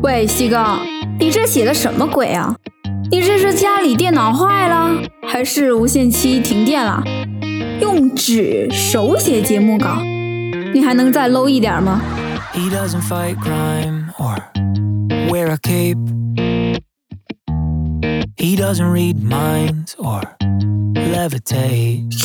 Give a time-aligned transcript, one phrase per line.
[0.00, 0.78] 喂，西哥，
[1.18, 2.54] 你这写的什么鬼啊？
[3.10, 4.90] 你这是家里电脑坏了，
[5.26, 7.02] 还是无限期停电了？
[7.80, 9.98] 用纸手写节目稿，
[10.72, 12.00] 你还能再 low 一点吗？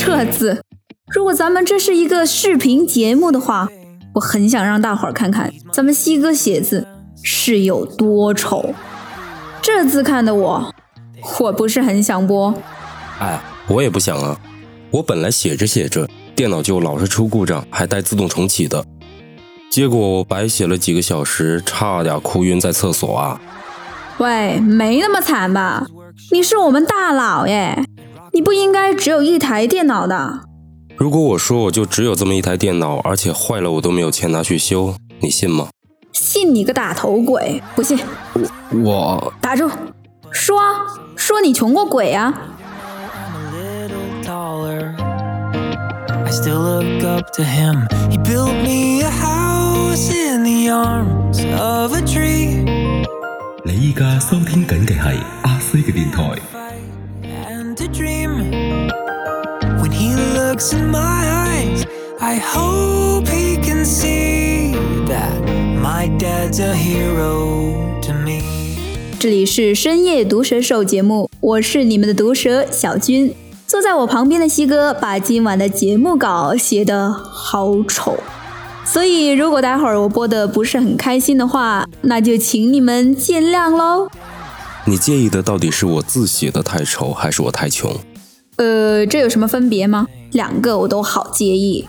[0.05, 0.63] 这字，
[1.11, 3.67] 如果咱们这是一个视频节目的话，
[4.13, 6.87] 我很想让大伙儿看看咱们西哥写字
[7.23, 8.75] 是有多丑。
[9.61, 10.73] 这字看的我，
[11.39, 12.53] 我不是很想播。
[13.20, 14.38] 哎，我也不想啊。
[14.91, 18.85] 我本来写着写着，电脑就老是出故障，还带自动重启的。
[19.71, 23.41] 结果我白写了几个小时，差点哭晕在厕所啊！
[24.20, 25.87] 喂，没那么惨吧？
[26.31, 27.84] 你是我们大佬耶，
[28.34, 30.41] 你不应该只有一台电脑的。
[30.95, 35.70] 如果我说我就只有这么一台电脑，而且坏了我都没有钱拿去修，你信吗？
[36.13, 37.62] 信你个大头鬼！
[37.76, 37.99] 不信，
[38.35, 39.70] 我我打住，
[40.31, 40.62] 说
[41.15, 42.34] 说你穷过鬼啊！
[53.65, 56.40] 你依家收聽緊嘅係阿西嘅電台。
[69.18, 73.34] 这里是深夜毒舌兽节目，我是你们的毒舌小军。
[73.66, 78.18] 坐在我旁边的西哥把今晚的节目稿写得好丑，
[78.84, 84.09] 所以如果待会儿我播的不是很开心的话，那就请你们见谅喽。
[84.84, 87.96] 你介意的到底是我字写的太丑，还是我太穷？
[88.57, 90.07] 呃，这有什么分别吗？
[90.34, 91.88] 两个我都好介意。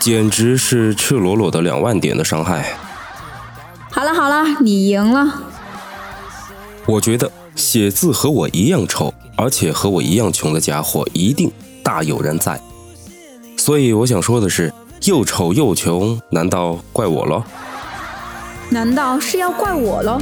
[0.00, 2.76] 简直是赤裸裸的两万点的伤害。
[3.98, 5.42] 好了好了，你赢了。
[6.86, 11.50] 我觉得写字和我一样丑，而且和我一样穷的家伙一定
[11.82, 12.60] 大有人在。
[13.56, 14.72] 所以我想说的是，
[15.02, 17.42] 又丑又穷，难道怪我喽？
[18.70, 20.20] 难道是要怪我喽？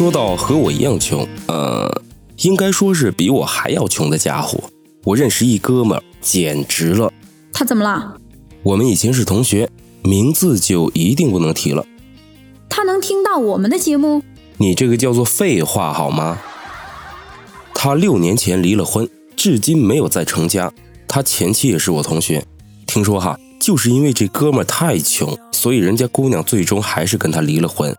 [0.00, 2.02] 说到和我一样穷，呃，
[2.38, 4.58] 应该说是比我还要穷的家伙。
[5.04, 7.12] 我认识一哥们儿，简直了。
[7.52, 8.16] 他怎么了？
[8.62, 9.68] 我们以前是同学，
[10.02, 11.84] 名字就一定不能提了。
[12.70, 14.22] 他能听到我们的节目？
[14.56, 16.38] 你这个叫做废话好吗？
[17.74, 19.06] 他六年前离了婚，
[19.36, 20.72] 至今没有再成家。
[21.06, 22.42] 他前妻也是我同学，
[22.86, 23.38] 听说哈。
[23.60, 27.94] 就是因为这哥们太穷，所以人家姑娘最终还是跟他离了婚。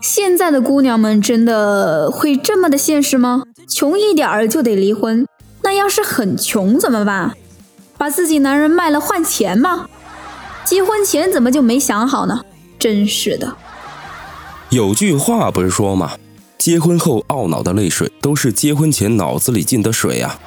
[0.00, 3.44] 现在的姑娘们真的会这么的现实吗？
[3.68, 5.26] 穷一点儿就得离婚？
[5.62, 7.34] 那要是很穷怎么办？
[7.98, 9.86] 把自己男人卖了换钱吗？
[10.64, 12.40] 结婚前怎么就没想好呢？
[12.78, 13.56] 真是的。
[14.70, 16.12] 有句话不是说吗？
[16.56, 20.38] 结婚后懊恼的泪水都是结婚前脑子里进的水啊！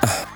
[0.00, 0.26] 哎，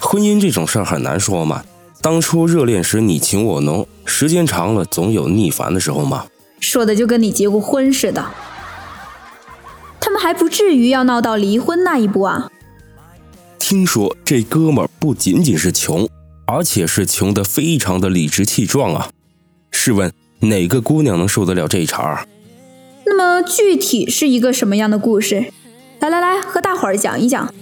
[0.00, 1.62] 婚姻这种事儿很难说嘛。
[2.00, 6.26] 当初热恋时你情我浓，时间长了总有腻烦的时候嘛。
[6.64, 8.24] 说的就跟你结过婚似的。
[10.00, 12.50] 他们还不至于要闹到离婚那一步啊。
[13.58, 16.08] 听说这哥们儿不仅仅是穷，
[16.46, 19.10] 而且是穷的非常的理直气壮啊。
[19.70, 22.26] 试问哪个姑娘能受得了这茬儿？
[23.06, 25.52] 那么具体是一个什么样的故事？
[26.00, 27.52] 来来来，和大伙儿讲一讲。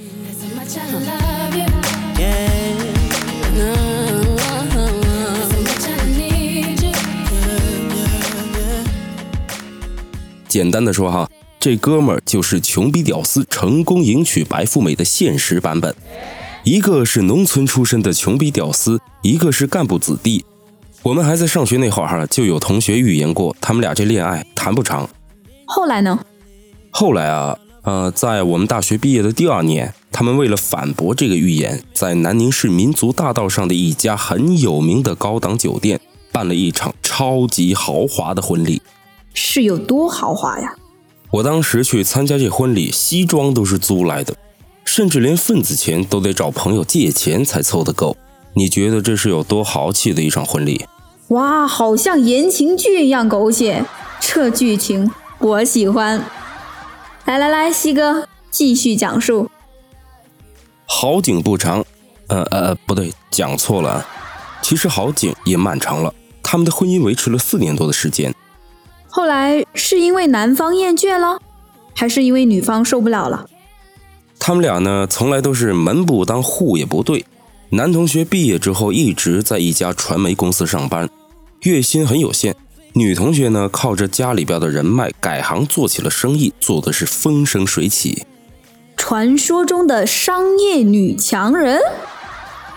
[10.52, 15.94] 简单的说哈，这哥们儿就是穷逼屌丝成功迎娶白富美的现实版本。
[16.62, 20.44] 一个是农村出身的穷逼屌丝，一个是干部子弟。
[21.02, 25.08] 我们还在上学那会儿哈，就有同学预言过他们俩这恋爱谈不长。
[25.64, 26.18] 后来呢？
[26.90, 35.98] 后来啊，呃，在我们大学毕业的第二年，他们为了反驳这个预言，在南宁市民族大道上的一家很有名的高档酒店
[36.30, 38.82] 办了一场超级豪华的婚礼。
[39.34, 40.74] 是有多豪华呀！
[41.30, 44.36] 我当时去参加这婚礼，西装都是租来的，
[44.84, 48.16] 甚至连份子钱都得找朋友借钱才凑得够。
[48.54, 50.84] 你觉得这是有多豪气的一场婚礼？
[51.28, 53.86] 哇，好像言情剧一样狗血，
[54.20, 56.22] 这剧情我喜欢。
[57.24, 59.50] 来来来，西哥继续讲述。
[60.84, 61.82] 好景不长，
[62.26, 64.06] 呃呃，不对，讲错了。
[64.60, 66.12] 其实好景也漫长了，
[66.42, 68.34] 他们的婚姻维持了四年多的时间。
[69.14, 71.38] 后来是因为男方厌倦了，
[71.94, 73.46] 还是因为女方受不了了？
[74.38, 77.26] 他们俩呢，从来都是门不当户也不对。
[77.68, 81.10] 男同学毕业之后一直在一家传媒公司上班，
[81.60, 82.56] 月薪很有限。
[82.94, 88.24] 女同学呢，靠着家里边的人脉改行做起了生意，做的是风生水起。
[88.96, 91.78] 传说中的商业女强人，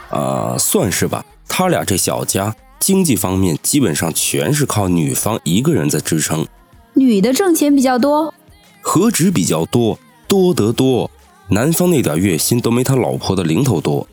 [0.10, 1.26] 啊，算是吧。
[1.48, 6.46] 他俩这小家经济方面基本上全是靠女方一个人在支撑。
[6.94, 8.34] 女的挣钱比较多，
[8.82, 11.10] 何止比较多，多得多。
[11.50, 14.08] 男方那点月薪都没他老婆的零头多。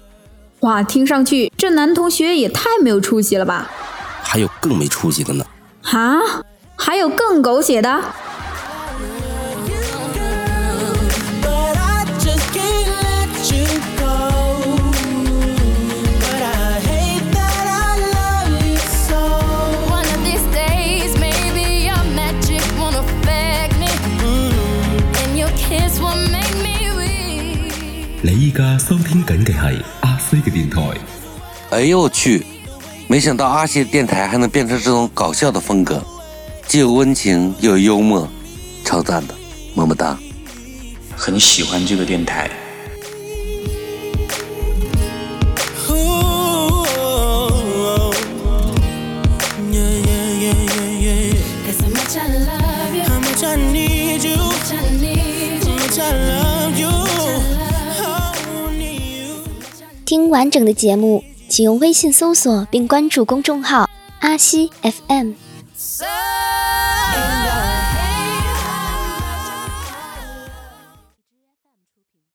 [0.61, 3.71] 哇，听上去这男同学也太没有出息了吧！
[4.23, 5.45] 还有更没出息的呢！
[5.83, 6.19] 啊，
[6.77, 8.01] 还有更狗血的！
[28.25, 30.81] 你依家收听紧嘅系阿西嘅电台。
[31.71, 32.47] 哎呦我去！
[33.09, 36.01] 没想到阿西嘅电台还能变成这种搞笑的风格，
[36.69, 38.29] 既有温情又有幽默，
[38.85, 39.35] 超赞的，
[39.75, 40.17] 么么哒！
[41.17, 42.49] 很喜欢这个电台。
[60.13, 63.89] 听完整的节目，请用微信搜索并关注公众号
[64.21, 65.33] “阿西 FM”。